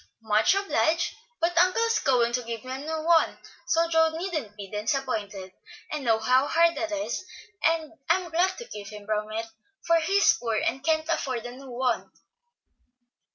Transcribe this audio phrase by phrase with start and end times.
[0.23, 4.55] "Much obliged, but uncle is going to give me a new one; so Joe needn't
[4.57, 5.51] be disappointed.
[5.91, 7.23] I know how hard that is,
[7.63, 9.45] and am glad to keep him from it,
[9.85, 12.11] for he's poor and can't afford a new one."